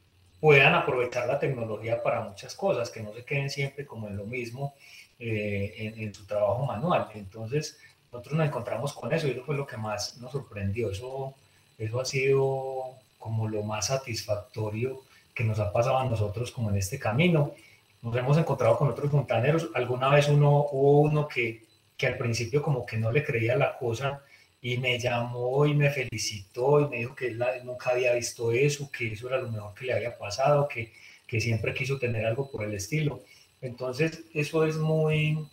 [0.41, 4.25] puedan aprovechar la tecnología para muchas cosas, que no se queden siempre como en lo
[4.25, 4.73] mismo
[5.19, 7.07] eh, en, su trabajo manual.
[7.13, 7.77] Entonces,
[8.11, 10.89] nosotros nos encontramos con eso y eso fue lo que más nos sorprendió.
[10.89, 11.35] Eso,
[11.77, 15.03] eso ha sido como lo más satisfactorio
[15.35, 17.53] que nos ha pasado a nosotros como en este camino.
[18.01, 19.69] Nos hemos encontrado con otros montaneros.
[19.75, 23.77] Alguna vez uno, hubo uno que, que al principio como que no le creía la
[23.77, 24.23] cosa
[24.61, 28.91] y me llamó y me felicitó y me dijo que él nunca había visto eso,
[28.91, 30.93] que eso era lo mejor que le había pasado, que,
[31.25, 33.23] que siempre quiso tener algo por el estilo.
[33.61, 35.47] Entonces, eso es muy,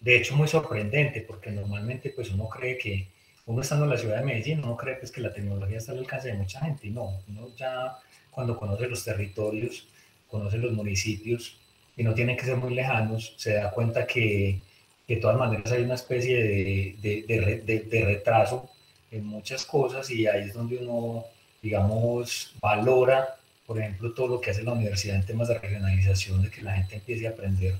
[0.00, 3.08] de hecho, muy sorprendente, porque normalmente pues uno cree que,
[3.46, 5.98] uno estando en la ciudad de Medellín, uno cree pues, que la tecnología está al
[5.98, 7.96] alcance de mucha gente, y no, uno ya
[8.30, 9.88] cuando conoce los territorios,
[10.28, 11.58] conoce los municipios,
[11.96, 14.60] y no tienen que ser muy lejanos, se da cuenta que
[15.14, 18.70] de todas maneras hay una especie de, de, de, retraso
[19.10, 21.24] en muchas cosas y ahí es donde uno,
[21.62, 26.50] digamos, valora, por ejemplo, todo lo que hace la universidad en temas de regionalización, de
[26.50, 27.74] que la gente empiece a aprender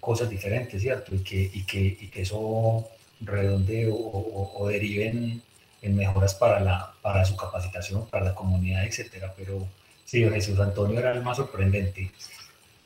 [0.00, 1.14] cosas diferentes, ¿cierto?
[1.14, 2.88] Y que, y que, y que eso
[3.20, 5.42] redonde o, o, derive en,
[5.82, 9.34] en, mejoras para, la, para su capacitación, para la comunidad, etcétera.
[9.36, 9.66] Pero
[10.04, 12.10] sí, Jesús Antonio era el más sorprendente.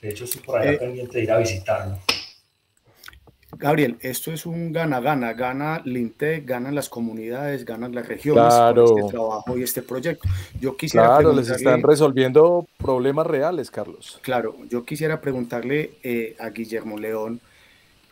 [0.01, 1.99] De hecho, estoy por ahí eh, pendiente de ir a visitarlo.
[3.59, 8.99] Gabriel, esto es un gana-gana, gana Lintec, ganan las comunidades, ganan las regiones claro.
[8.99, 10.29] este trabajo y este proyecto.
[10.61, 14.21] Yo quisiera claro, les están resolviendo problemas reales, Carlos.
[14.23, 17.41] Claro, yo quisiera preguntarle eh, a Guillermo León,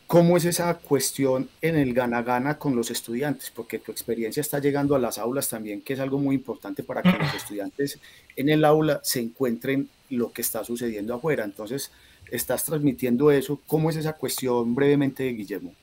[0.07, 3.51] ¿cómo es esa cuestión en el gana-gana con los estudiantes?
[3.51, 7.03] Porque tu experiencia está llegando a las aulas también, que es algo muy importante para
[7.03, 7.99] que los estudiantes
[8.37, 11.45] en el aula se encuentren lo que está sucediendo afuera.
[11.45, 11.91] Entonces,
[12.31, 13.61] estás transmitiendo eso.
[13.67, 15.75] ¿Cómo es esa cuestión brevemente, Guillermo?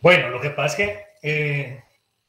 [0.00, 1.82] Bueno, lo que pasa es que eh,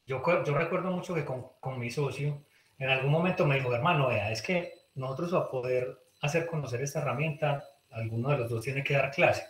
[0.06, 2.42] yo, yo recuerdo mucho que con, con, mi socio,
[2.78, 7.00] en algún momento me dijo, hermano, vea, es que nosotros a poder hacer conocer esta
[7.00, 9.44] herramienta, alguno de los dos tiene que dar clase.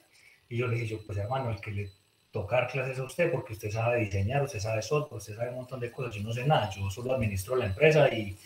[0.49, 1.91] Y yo le dije, yo, pues hermano, el que le
[2.31, 5.81] tocar clases a usted porque usted sabe diseñar, usted sabe software, usted sabe un montón
[5.81, 8.37] de cosas, yo no sé nada, yo solo administro la empresa y,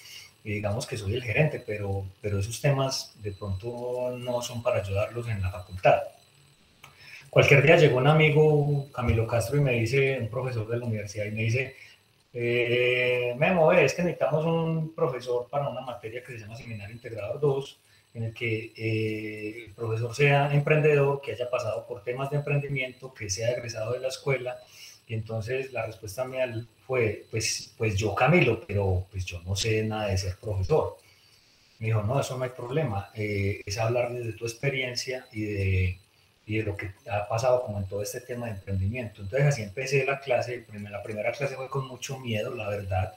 [0.53, 5.27] digamos que soy el gerente, pero, pero esos temas de pronto no son para ayudarlos
[5.29, 6.03] en la facultad.
[7.31, 11.25] Cualquier día llegó un amigo, Camilo Castro, y me dice, un profesor de la universidad,
[11.25, 11.75] y me dice,
[12.33, 17.41] eh, Memo, es que necesitamos un profesor para una materia que se llama Seminario Integrador
[17.41, 17.81] 2,
[18.15, 23.13] en el que eh, el profesor sea emprendedor, que haya pasado por temas de emprendimiento,
[23.13, 24.59] que sea egresado de la escuela.
[25.07, 26.47] Y entonces la respuesta mía
[26.87, 30.97] fue, pues, pues yo Camilo, pero pues yo no sé nada de ser profesor.
[31.79, 35.99] Me dijo, no, eso no hay problema, eh, es hablar desde tu experiencia y de,
[36.47, 39.23] y de lo que ha pasado como en todo este tema de emprendimiento.
[39.23, 43.15] Entonces así empecé la clase, la primera clase fue con mucho miedo, la verdad,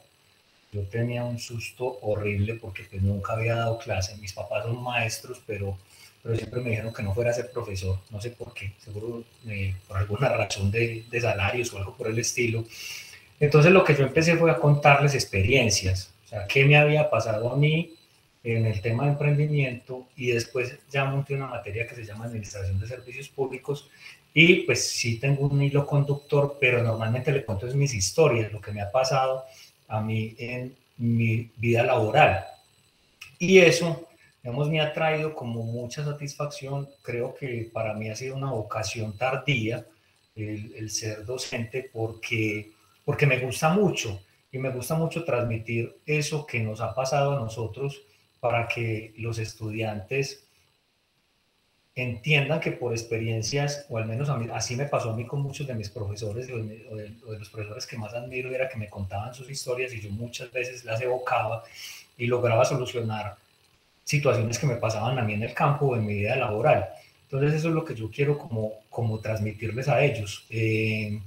[0.72, 4.18] yo tenía un susto horrible porque pues nunca había dado clase.
[4.18, 5.78] Mis papás son maestros, pero,
[6.28, 8.00] pero siempre me dijeron que no fuera a ser profesor.
[8.10, 12.10] No sé por qué, seguro eh, por alguna razón de, de salarios o algo por
[12.10, 12.66] el estilo.
[13.40, 17.50] Entonces lo que yo empecé fue a contarles experiencias, o sea, qué me había pasado
[17.50, 17.94] a mí
[18.44, 22.78] en el tema de emprendimiento y después ya monté una materia que se llama Administración
[22.78, 23.90] de Servicios Públicos
[24.34, 28.60] y pues sí tengo un hilo conductor, pero normalmente le cuento es mis historias, lo
[28.60, 29.46] que me ha pasado
[29.88, 32.44] a mí en mi vida laboral.
[33.40, 34.08] Y eso,
[34.42, 36.90] digamos, me ha traído como mucha satisfacción.
[37.02, 39.86] Creo que para mí ha sido una vocación tardía
[40.36, 42.72] el, ser docente porque,
[43.04, 44.22] porque me gusta mucho
[44.52, 48.02] y me gusta mucho transmitir eso que nos ha pasado a nosotros
[48.40, 50.48] para que los estudiantes
[51.96, 55.74] entiendan que por experiencias, o al menos así me pasó a mí con muchos de
[55.74, 59.92] mis profesores o de, los profesores que más admiro, era que me contaban sus historias
[59.94, 61.64] y yo muchas veces las evocaba
[62.16, 63.36] y lograba solucionar
[64.08, 66.88] situaciones que me pasaban a mí en el campo o en mi vida laboral.
[67.24, 70.46] Entonces eso es lo que yo quiero como, como transmitirles a ellos.
[70.50, 71.20] Eh,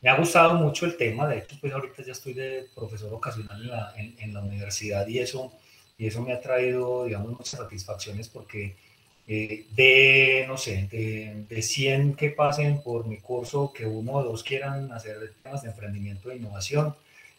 [0.00, 3.60] me ha gustado mucho el tema, de hecho pues ahorita ya estoy de profesor ocasional
[3.60, 5.52] en la, en la universidad y eso,
[5.98, 8.74] y eso me ha traído, digamos, muchas satisfacciones porque
[9.26, 14.24] eh, de, no sé, de, de, 100 que pasen por mi curso, que uno o
[14.24, 16.94] dos quieran hacer temas de emprendimiento e innovación,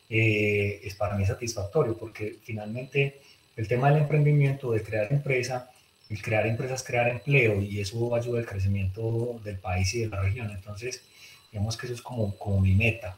[0.09, 3.21] eh, es para mí satisfactorio, porque finalmente
[3.59, 5.69] el tema del emprendimiento, de crear empresa,
[6.09, 10.21] el crear empresas, crear empleo, y eso ayuda al crecimiento del país y de la
[10.21, 10.49] región.
[10.49, 11.03] Entonces,
[11.51, 13.17] digamos que eso es como, como mi meta.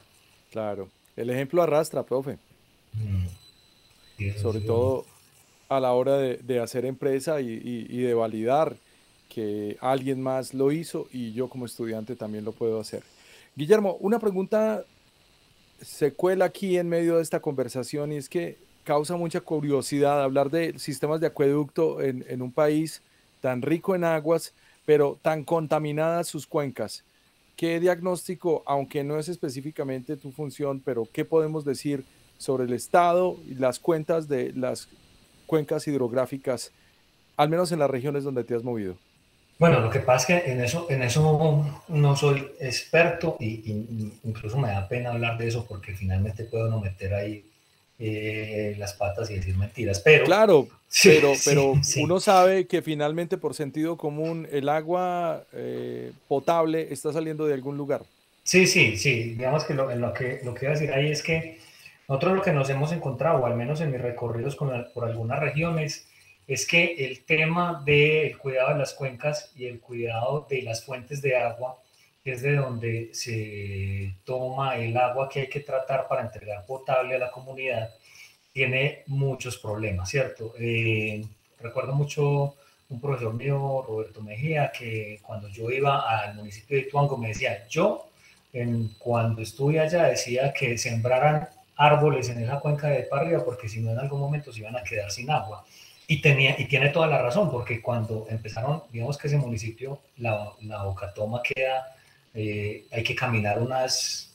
[0.49, 2.39] Claro, el ejemplo arrastra, profe.
[2.93, 4.39] Mm.
[4.41, 5.05] Sobre todo
[5.69, 8.75] a la hora de, hacer empresa y, de validar
[9.29, 13.03] que alguien más lo hizo y yo como estudiante también lo puedo hacer.
[13.55, 14.85] Guillermo, una pregunta
[15.79, 20.49] se cuela aquí en medio de esta conversación y es que causa mucha curiosidad hablar
[20.49, 23.01] de sistemas de acueducto en, en un país
[23.41, 24.53] tan rico en aguas,
[24.85, 27.03] pero tan contaminadas sus cuencas.
[27.55, 32.03] ¿Qué diagnóstico, aunque no es específicamente tu función, pero qué podemos decir
[32.37, 34.89] sobre el estado y las cuentas de las
[35.45, 36.71] cuencas hidrográficas,
[37.37, 38.95] al menos en las regiones donde te has movido?
[39.59, 44.57] Bueno, lo que pasa es que en eso, en eso no soy experto y, incluso
[44.57, 47.45] me da pena hablar de eso porque finalmente puedo no meter ahí
[48.03, 49.99] eh, las patas y decir mentiras.
[49.99, 50.67] Pero claro,
[51.03, 57.45] pero, pero uno sabe que finalmente por sentido común el agua eh, potable está saliendo
[57.45, 58.01] de algún lugar.
[58.43, 59.35] Sí, sí, sí.
[59.35, 61.59] Digamos que lo, lo que lo que iba a decir ahí es que
[62.07, 66.07] nosotros lo que nos hemos encontrado, o al menos en mis recorridos por algunas regiones,
[66.47, 71.21] es que el tema del cuidado de las cuencas y el cuidado de las fuentes
[71.21, 71.77] de agua,
[72.23, 77.19] es de donde se toma el agua que hay que tratar para entregar potable a
[77.19, 77.89] la comunidad,
[78.53, 80.53] tiene muchos problemas, ¿cierto?
[80.59, 81.25] Eh,
[81.59, 82.55] recuerdo mucho
[82.89, 87.65] un profesor mío, Roberto Mejía, que cuando yo iba al municipio de Tuango me decía,
[87.69, 88.09] yo
[88.53, 93.79] en, cuando estuve allá decía que sembraran árboles en esa cuenca de Parria porque si
[93.79, 95.63] no en algún momento se iban a quedar sin agua.
[96.07, 100.51] Y, tenía, y tiene toda la razón, porque cuando empezaron, digamos que ese municipio, la,
[100.59, 101.95] la Bocatoma queda,
[102.33, 104.33] eh, hay que caminar unas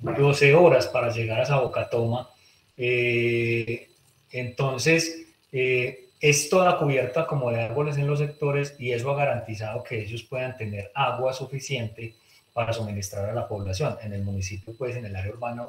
[0.00, 2.28] 12 horas para llegar a esa Bocatoma.
[2.76, 3.88] Eh,
[4.30, 9.82] entonces, eh, es toda cubierta como de árboles en los sectores y eso ha garantizado
[9.82, 12.14] que ellos puedan tener agua suficiente
[12.52, 15.66] para suministrar a la población en el municipio, pues en el área urbana,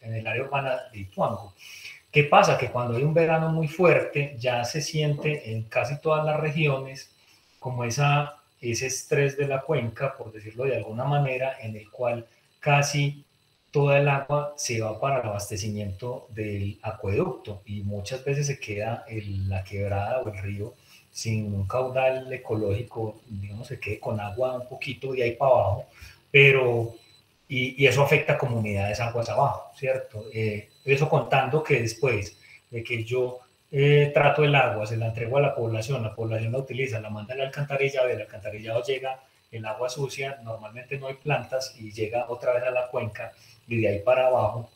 [0.00, 1.54] en el área urbana de Ituango.
[2.12, 2.58] ¿Qué pasa?
[2.58, 7.10] Que cuando hay un verano muy fuerte, ya se siente en casi todas las regiones
[7.58, 12.26] como esa, ese estrés de la cuenca, por decirlo de alguna manera, en el cual
[12.60, 13.24] casi
[13.72, 19.04] toda el agua se va para el abastecimiento del acueducto y muchas veces se queda
[19.08, 20.74] en la quebrada o el río
[21.10, 25.86] sin un caudal ecológico, digamos, se quede con agua un poquito de ahí para abajo,
[26.30, 26.94] pero,
[27.48, 30.24] y, eso afecta a comunidades aguas abajo, ¿cierto?
[30.32, 32.38] Eh, eso contando que después
[32.70, 33.40] de que yo
[33.74, 37.08] eh, trato el agua, se la entrego a la población, la población la utiliza, la
[37.08, 41.90] manda al alcantarillado y el alcantarillado llega el agua sucia, normalmente no hay plantas y
[41.90, 43.32] llega otra vez a la cuenca
[43.66, 44.68] y de ahí para abajo,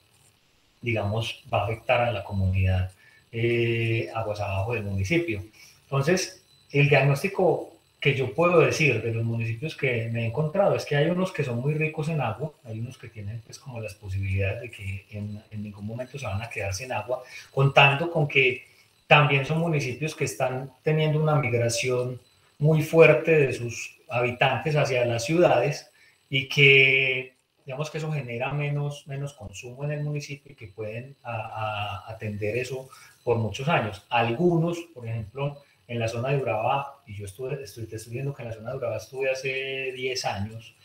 [0.80, 2.90] digamos, va a afectar a la comunidad
[3.32, 5.44] eh, aguas abajo del municipio.
[5.82, 10.86] Entonces, el diagnóstico que yo puedo decir de los municipios que me he encontrado es
[10.86, 13.78] que hay unos que son muy ricos en agua, hay unos que tienen pues como
[13.78, 18.10] las posibilidades de que en, en ningún momento se van a quedar sin agua, contando
[18.10, 18.75] con que
[19.06, 22.20] también son municipios que están teniendo una migración
[22.58, 25.90] muy fuerte de sus habitantes hacia las ciudades
[26.28, 31.16] y que digamos que eso genera menos, menos consumo en el municipio y que pueden
[31.22, 32.88] atender eso
[33.24, 34.06] por muchos años.
[34.08, 38.32] Algunos, por ejemplo, en la zona de Urabá, y yo estuve, estoy, te estoy viendo
[38.32, 40.76] que en la zona de Urabá estuve hace 10 años,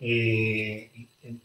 [0.00, 0.90] eh,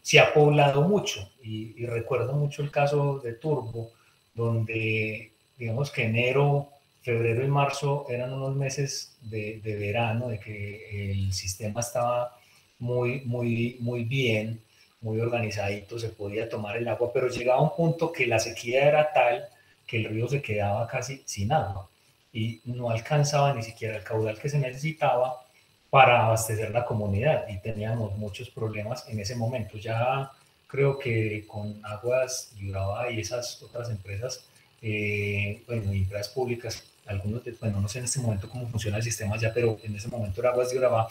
[0.02, 3.92] se ha poblado mucho y, recuerdo mucho el caso de Turbo,
[4.34, 6.70] donde digamos que enero,
[7.02, 12.36] febrero y marzo eran unos meses de, de verano, de que el sistema estaba
[12.78, 14.62] muy, muy, muy bien,
[15.02, 19.12] muy organizadito, se podía tomar el agua, pero llegaba un punto que la sequía era
[19.12, 19.44] tal
[19.86, 21.88] que el río se quedaba casi sin agua
[22.32, 25.44] y no alcanzaba ni siquiera el caudal que se necesitaba
[25.90, 29.76] para abastecer la comunidad y teníamos muchos problemas en ese momento.
[29.76, 30.30] Ya
[30.68, 34.44] creo que con Aguas Yuraba y esas otras empresas,
[34.82, 39.02] eh, bueno, empresas públicas, algunos, de, bueno, no sé en este momento cómo funciona el
[39.02, 41.08] sistema ya, pero en ese momento era Aguas Yuraba,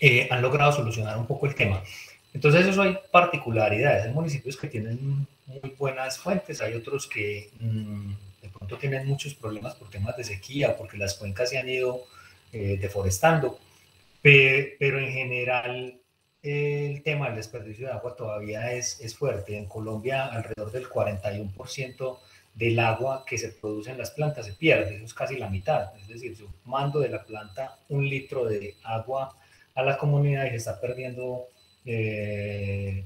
[0.00, 1.82] eh, han logrado solucionar un poco el tema.
[2.34, 4.04] Entonces, eso hay particularidades.
[4.04, 9.34] Hay municipios que tienen muy buenas fuentes, hay otros que mm, de pronto tienen muchos
[9.34, 12.04] problemas por temas de sequía, porque las cuencas se han ido
[12.52, 13.58] eh, deforestando,
[14.22, 16.00] pero, en general
[16.42, 19.56] el tema del desperdicio de agua todavía es, es fuerte.
[19.56, 22.18] En Colombia, alrededor del 41%
[22.56, 25.94] del agua que se produce en las plantas se pierde, eso es casi la mitad.
[26.00, 29.36] Es decir, yo mando de la planta un litro de agua
[29.74, 31.48] a la comunidad y se está perdiendo
[31.84, 33.04] eh,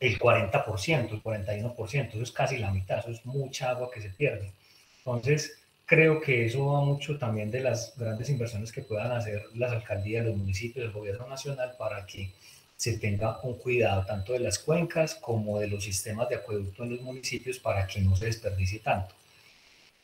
[0.00, 4.08] el 40%, el 41%, eso es casi la mitad, eso es mucha agua que se
[4.08, 4.50] pierde.
[4.98, 9.72] Entonces, creo que eso va mucho también de las grandes inversiones que puedan hacer las
[9.72, 12.32] alcaldías, los municipios, el gobierno nacional para que
[12.76, 16.90] se tenga un cuidado tanto de las cuencas como de los sistemas de acueducto en
[16.90, 19.14] los municipios para que no se desperdicie tanto.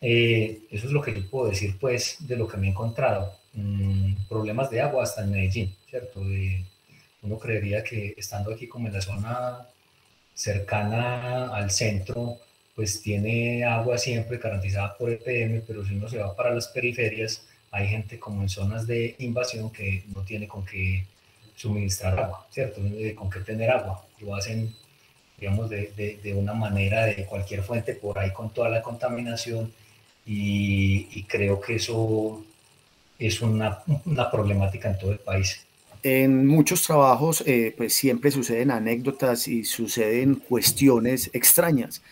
[0.01, 3.37] Eh, eso es lo que yo puedo decir, pues, de lo que me he encontrado.
[3.55, 6.21] Mm, problemas de agua hasta en Medellín, ¿cierto?
[6.21, 6.65] De,
[7.23, 9.69] uno creería que estando aquí como en la zona
[10.35, 12.39] cercana al centro,
[12.75, 17.47] pues tiene agua siempre garantizada por EPM, pero si uno se va para las periferias,
[17.71, 21.07] hay gente como en zonas de invasión que no tiene con qué
[21.63, 22.81] suministrar agua, ¿cierto?
[23.15, 24.05] Con qué tener agua.
[24.19, 24.75] Lo hacen,
[25.39, 29.73] digamos, de, de, una manera de cualquier fuente por ahí con toda la contaminación
[30.27, 32.45] y, y creo que eso
[33.19, 35.65] es una, una problemática en todo el país.
[36.03, 42.03] En muchos trabajos, eh, pues siempre suceden anécdotas y suceden cuestiones extrañas.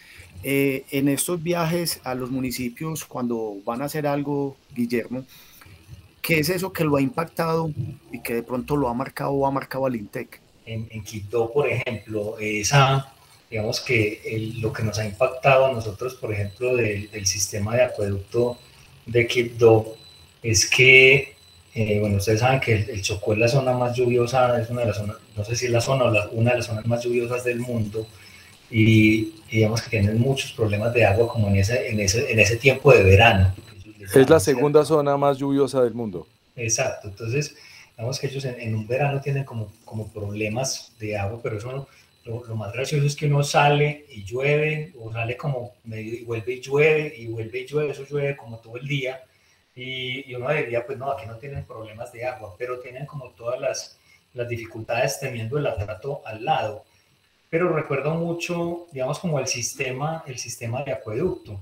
[0.44, 5.24] Eh, en estos viajes a los municipios, cuando van a hacer algo, Guillermo,
[6.22, 7.70] ¿qué es eso que lo ha impactado
[8.12, 10.40] y que de pronto lo ha marcado o ha marcado al INTEC?
[10.66, 13.12] En, Quito, por ejemplo, esa,
[13.50, 18.58] digamos que lo que nos ha impactado a nosotros, por ejemplo, del, sistema de acueducto
[19.06, 19.96] de Quito,
[20.42, 21.34] es que
[21.74, 24.88] eh, bueno, ustedes saben que el, Chocó es la zona más lluviosa, es una de
[24.88, 27.44] las zonas, no sé si es la zona o una de las zonas más lluviosas
[27.44, 28.06] del mundo,
[28.70, 32.56] y, digamos que tienen muchos problemas de agua como en ese, en ese, en ese
[32.56, 33.52] tiempo de verano.
[34.00, 36.26] Es la segunda zona más lluviosa del mundo.
[36.56, 37.56] Exacto, entonces,
[37.96, 41.88] digamos que ellos en, un verano tienen como, como problemas de agua, pero eso
[42.24, 46.24] lo, lo, más gracioso es que uno sale y llueve, o sale como medio y
[46.24, 49.22] vuelve y llueve, y vuelve y llueve, eso llueve como todo el día,
[49.74, 53.60] y, uno diría, pues no, aquí no tienen problemas de agua, pero tienen como todas
[53.60, 53.98] las,
[54.34, 56.84] las dificultades teniendo el aparato al lado.
[57.48, 61.60] Pero recuerdo mucho, digamos, como el sistema, el sistema de acueducto,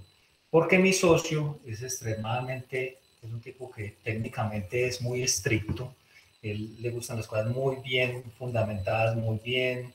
[0.51, 5.95] porque mi socio es extremadamente, es un tipo que técnicamente es muy estricto,
[6.43, 9.93] él le gustan las cosas muy bien fundamentadas, muy bien.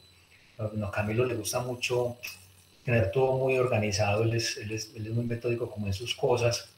[0.57, 2.17] a Camilo le gusta mucho
[2.83, 6.15] tener todo muy organizado, él es, él es, él es muy metódico como en sus
[6.15, 6.69] cosas.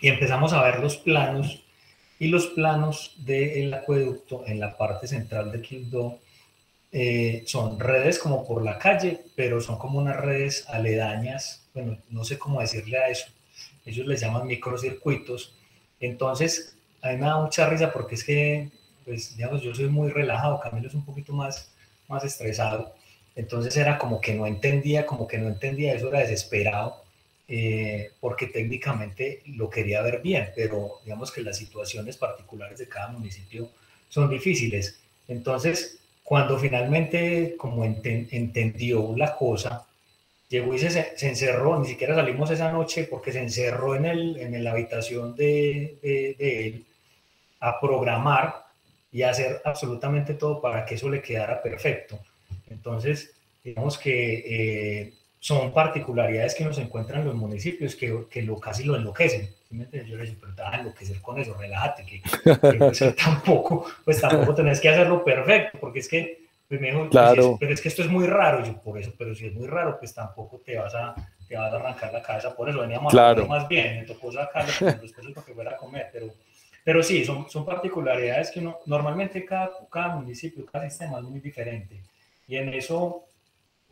[0.00, 1.62] Y empezamos a ver los planos.
[2.18, 6.18] Y los planos del acueducto en la parte central de Quibdó
[6.90, 12.24] eh, son redes como por la calle, pero son como unas redes aledañas, bueno, no
[12.24, 13.26] sé cómo decirle a eso,
[13.84, 15.54] ellos les llaman microcircuitos,
[16.00, 18.70] entonces a mí me da mucha risa porque es que
[19.04, 21.70] pues digamos, yo soy muy relajado, Camilo es un poquito más,
[22.08, 22.94] más estresado,
[23.36, 27.04] entonces era como que no entendía, como que no entendía, eso era desesperado,
[27.46, 33.08] eh, porque técnicamente lo quería ver bien, pero digamos que las situaciones particulares de cada
[33.08, 33.70] municipio
[34.08, 34.98] son difíciles.
[35.28, 39.86] Entonces, cuando finalmente como entendió la cosa,
[40.48, 44.36] llegó y se, se, encerró, ni siquiera salimos esa noche porque se encerró en, el,
[44.38, 46.86] en la habitación de, de, él
[47.60, 48.66] a programar
[49.10, 52.18] y a hacer absolutamente todo para que eso le quedara perfecto.
[52.68, 53.34] Entonces,
[53.64, 58.84] digamos que eh, son particularidades que nos encuentran en los municipios que, que lo, casi
[58.84, 59.48] lo enloquecen.
[59.70, 62.22] Yo le digo, pero te vas a enloquecer con eso, relájate, que,
[62.78, 67.56] pues, tampoco, pues tampoco tenés que hacerlo perfecto, porque es que, pues, mejor, claro.
[67.60, 69.98] pero es que esto es muy raro, yo por eso, pero si es muy raro,
[69.98, 71.14] pues tampoco te vas a,
[71.46, 73.46] te vas a arrancar la cabeza por eso, veníamos claro.
[73.46, 76.26] más bien, me tocó sacarlo los pesos para que fuera a comer, pero,
[76.82, 81.40] pero sí, son, son particularidades que uno, normalmente cada, cada municipio, cada sistema es muy
[81.40, 82.02] diferente,
[82.48, 83.26] y en eso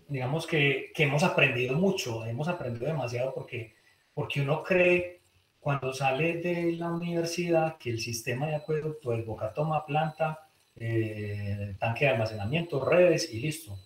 [0.09, 3.75] digamos que, que, hemos aprendido mucho, hemos aprendido demasiado porque,
[4.13, 5.21] porque uno cree
[5.61, 10.44] cuando sale de la universidad que el sistema de acueducto es boca toma, planta,
[10.77, 13.79] eh, tanque de almacenamiento, redes y listo.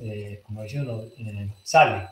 [0.00, 2.08] Eh, como dice uno, eh, sale.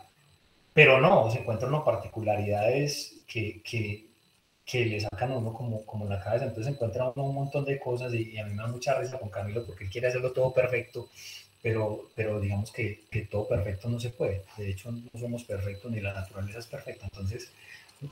[0.73, 4.07] Pero no, se encuentran unas particularidades que, que,
[4.65, 6.47] que, le sacan a uno como, como la cabeza.
[6.47, 9.19] Entonces encuentra uno un montón de cosas y, y, a mí me da mucha risa
[9.19, 11.09] con Camilo porque él quiere hacerlo todo perfecto
[11.67, 14.45] pero, pero digamos que, que, todo perfecto no se puede.
[14.57, 17.07] De hecho, no somos perfectos ni la naturaleza es perfecta.
[17.07, 17.51] Entonces,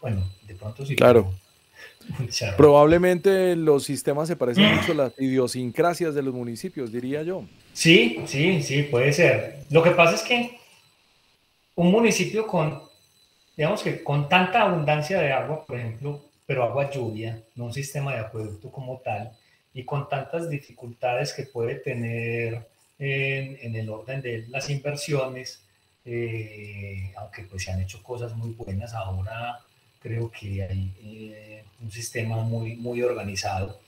[0.01, 0.97] bueno, de pronto sí.
[0.97, 1.33] Claro.
[2.57, 7.45] Probablemente los sistemas se parecen mucho a las idiosincrasias de los municipios, diría yo.
[7.73, 9.65] Sí, sí, sí, puede ser.
[9.71, 10.59] Lo que pasa es que
[11.77, 12.83] un municipio con,
[13.57, 18.13] digamos que con tanta abundancia de agua, por ejemplo, pero agua lluvia, no un sistema
[18.13, 19.33] de acueducto como tal,
[19.73, 22.67] y con tantas dificultades que puede tener
[22.99, 25.65] en, el orden de las inversiones,
[26.05, 29.59] eh, aunque pues se han hecho cosas muy buenas, ahora
[30.05, 33.81] creo que hay eh, un sistema muy, muy organizado,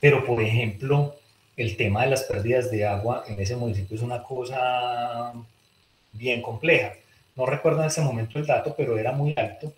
[0.00, 1.16] pero por ejemplo,
[1.56, 5.32] el tema de las pérdidas de agua en ese municipio es una cosa
[6.12, 6.92] bien compleja.
[7.34, 9.72] No recuerdo en ese momento el dato, pero era muy alto.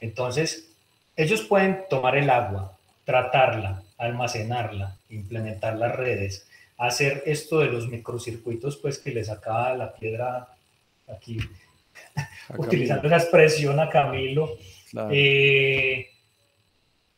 [0.00, 0.70] Entonces,
[1.16, 8.76] ellos pueden tomar el agua, tratarla, almacenarla, implementar las redes, hacer esto de los microcircuitos,
[8.76, 10.48] pues que le sacaba la piedra
[11.06, 11.38] aquí,
[12.58, 14.58] utilizando esa expresión a Camilo,
[15.10, 16.08] eh,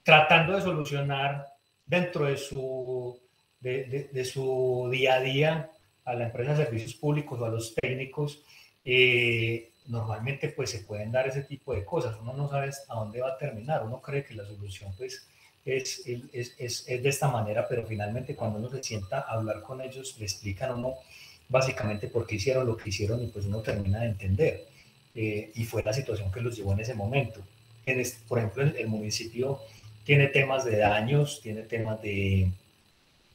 [0.03, 1.47] tratando de solucionar
[1.87, 3.19] dentro de su,
[3.61, 5.71] de, su día a día
[6.05, 8.43] a la empresa de servicios públicos o a los técnicos,
[8.85, 12.17] eh, normalmente pues se pueden dar ese tipo de cosas.
[12.21, 15.29] Uno no sabe a dónde va a terminar, uno cree que la solución pues
[15.65, 19.63] es, es, es, es, de esta manera, pero finalmente cuando uno se sienta a hablar
[19.63, 20.95] con ellos, le explican a uno
[21.49, 24.67] básicamente por qué hicieron lo que hicieron y pues uno termina de entender.
[25.15, 27.43] Eh, y fue la situación que los llevó en ese momento.
[27.87, 29.61] En este, por ejemplo, el, municipio
[30.05, 32.51] tiene temas de daños, tiene temas de,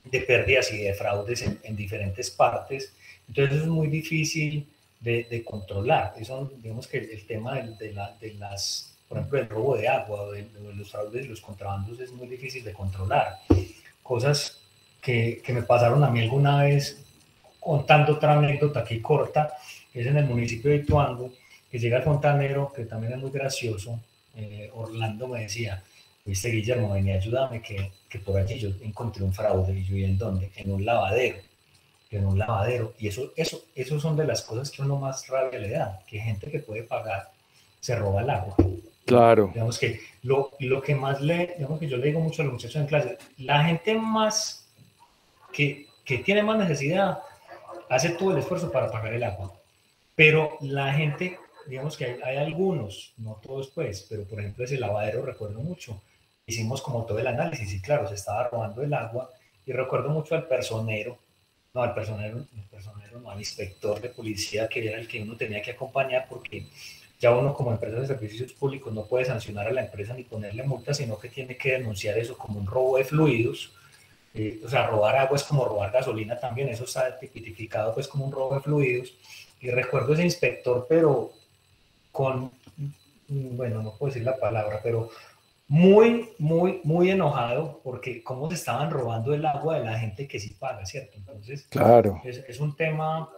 [0.03, 2.93] de pérdidas y de fraudes en, en, diferentes partes,
[3.27, 4.67] entonces es muy difícil
[4.99, 6.13] de, de controlar.
[6.17, 9.87] Eso, digamos que el, tema de, de, la, de las por ejemplo, el robo de
[9.87, 13.39] agua o de, los fraudes los contrabandos es muy difícil de controlar.
[14.01, 14.59] Cosas
[15.01, 17.03] que, que, me pasaron a mí alguna vez
[17.59, 19.53] contando otra anécdota aquí corta,
[19.93, 21.33] es en el municipio de Ituango,
[21.71, 23.99] que llega el fontanero, que también es muy gracioso,
[24.35, 25.83] eh, Orlando me decía,
[26.25, 30.03] viste Guillermo, venía, ayúdame, que, que por allí yo encontré un fraude, y yo, ¿y
[30.03, 30.51] en dónde?
[30.55, 31.37] En un lavadero,
[32.11, 35.59] en un lavadero, y eso, eso, eso son de las cosas que uno más rabia
[35.59, 37.31] le da, que gente que puede pagar
[37.79, 38.55] se roba el agua.
[39.05, 39.51] Claro.
[39.53, 42.53] Digamos que lo, lo que más le, digamos que yo le digo mucho a los
[42.53, 44.67] muchachos en clase, la gente más
[45.53, 47.19] que, que tiene más necesidad
[47.89, 49.53] hace todo el esfuerzo para pagar el agua.
[50.15, 54.77] Pero la gente, digamos que hay, hay, algunos, no todos pues, pero por ejemplo ese
[54.77, 56.01] lavadero recuerdo mucho,
[56.45, 59.29] hicimos como todo el análisis y claro, se estaba robando el agua
[59.65, 61.17] y recuerdo mucho al personero,
[61.73, 65.35] no al personero, al personero, no al inspector de policía que era el que uno
[65.35, 66.67] tenía que acompañar porque
[67.19, 70.63] ya uno como empresa de servicios públicos no puede sancionar a la empresa ni ponerle
[70.63, 73.71] multa, sino que tiene que denunciar eso como un robo de fluidos.
[74.33, 78.25] Eh, o sea, robar agua es como robar gasolina también, eso está tipificado pues como
[78.25, 79.13] un robo de fluidos.
[79.61, 81.31] Y recuerdo ese inspector, pero
[82.15, 82.49] con,
[83.27, 85.09] bueno, no puedo decir la palabra, pero
[85.67, 90.39] muy, muy, muy enojado porque cómo se estaban robando el agua de la gente que
[90.39, 91.17] sí paga, ¿cierto?
[91.17, 92.21] Entonces, claro.
[92.23, 93.29] es, es un tema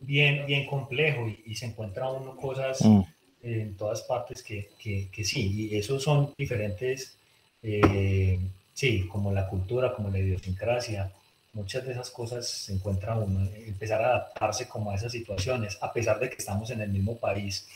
[0.00, 3.02] bien, bien complejo y, se encuentra uno cosas mm.
[3.42, 7.16] en todas partes que, que, que, sí, y esos son diferentes,
[7.62, 8.36] eh,
[8.74, 11.12] sí, como la cultura, como la idiosincrasia,
[11.52, 15.92] muchas de esas cosas se encuentra uno, empezar a adaptarse como a esas situaciones, a
[15.92, 17.68] pesar de que estamos en el mismo país,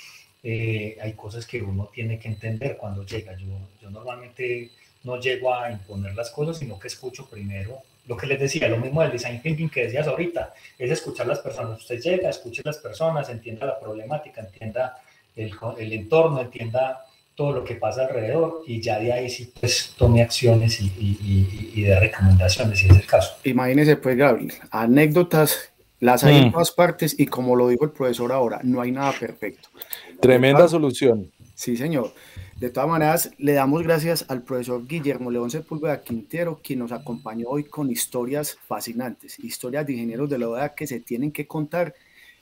[0.48, 3.36] eh, hay cosas que uno tiene que entender cuando llega.
[3.36, 3.48] Yo,
[3.82, 4.70] yo normalmente
[5.02, 8.76] no llego a imponer las cosas, sino que escucho primero lo que les decía, lo
[8.76, 11.80] mismo del design thinking que decías ahorita, es escuchar las personas.
[11.80, 14.96] Usted llega, escuche las personas, entienda la problemática, entienda
[15.34, 19.94] el, el entorno, entienda todo lo que pasa alrededor y ya de ahí sí pues
[19.98, 23.36] tome acciones y, y, y, de recomendaciones si es el caso.
[23.42, 26.52] Imagínese pues Gabriel, anécdotas las hay en mm.
[26.52, 29.68] todas partes y como lo dijo el profesor ahora, no hay nada perfecto.
[30.20, 31.30] Tremenda solución.
[31.54, 32.12] Sí, señor.
[32.60, 37.48] De todas maneras, le damos gracias al profesor Guillermo León Sepúlveda Quintero, quien nos acompañó
[37.48, 41.94] hoy con historias fascinantes, historias de ingenieros de la OEA que se tienen que contar,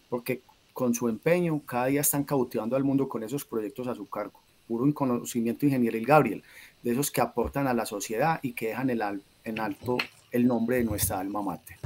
[0.09, 0.43] porque
[0.73, 4.45] con su empeño cada día están cautivando al mundo con esos proyectos a su cargo
[4.67, 6.43] puro conocimiento ingenieril Gabriel,
[6.83, 9.03] de esos que aportan a la sociedad y que dejan el,
[9.45, 9.99] en alto
[10.31, 11.77] el nombre de nuestra alma mater.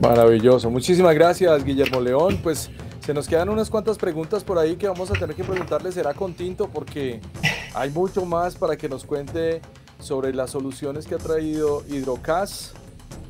[0.00, 2.70] Maravilloso, muchísimas gracias Guillermo León, pues
[3.00, 6.12] se nos quedan unas cuantas preguntas por ahí que vamos a tener que preguntarle, será
[6.12, 7.20] con tinto porque
[7.74, 9.62] hay mucho más para que nos cuente
[9.98, 12.74] sobre las soluciones que ha traído Hidrocas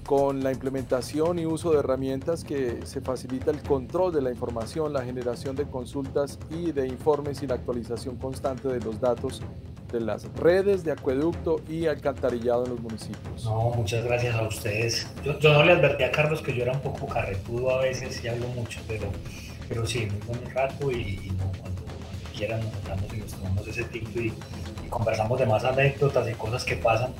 [0.06, 4.92] con la implementación y uso de herramientas que se facilita el control de la información,
[4.92, 9.42] la generación de consultas y de informes y la actualización constante de los datos
[9.92, 13.44] de las redes de acueducto y alcantarillado en los municipios.
[13.44, 15.08] No, muchas gracias a ustedes.
[15.24, 18.28] Yo, no le advertí a Carlos que yo era un poco carretudo a veces y
[18.28, 19.08] hablo mucho, pero,
[19.68, 21.82] pero sí, muy buen rato y, cuando,
[22.36, 24.32] quieran nos sentamos y nos tomamos ese tiempo y,
[24.84, 27.12] y conversamos de más anécdotas y cosas que pasan,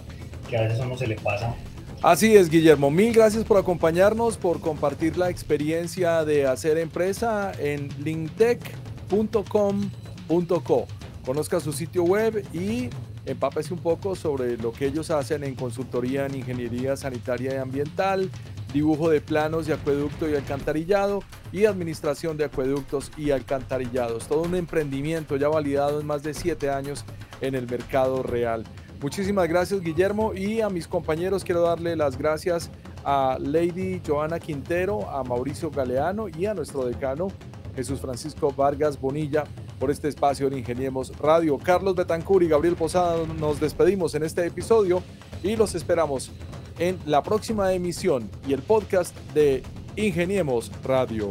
[0.49, 1.55] que a veces uno se le pasan
[2.03, 2.91] Así es, Guillermo.
[2.91, 10.87] Mil gracias por acompañarnos, por compartir la experiencia de hacer empresa en lintech.com.co.
[11.25, 12.91] Conozca su sitio web y
[13.25, 18.31] empápese un poco sobre lo que ellos hacen en consultoría en ingeniería sanitaria y ambiental,
[18.73, 24.29] dibujo de planos de acueducto y alcantarillado y administración de acueductos y alcantarillados.
[24.29, 27.07] Todo un emprendimiento ya validado en más de siete años
[27.41, 28.65] en el mercado real.
[29.01, 32.71] Muchísimas gracias Guillermo y a mis compañeros quiero darle las gracias
[33.05, 37.29] a Lady Joana Quintero, a Mauricio Galeano y a nuestro decano
[37.75, 39.45] Jesús Francisco Vargas Bonilla
[39.79, 41.59] por este espacio en Ingeniemos Radio.
[41.59, 45.03] Carlos Betancur y Gabriel Posada nos despedimos en este episodio
[45.43, 46.31] y los esperamos
[46.79, 49.63] en la próxima emisión y el podcast de
[49.97, 51.31] Ingeniemos Radio.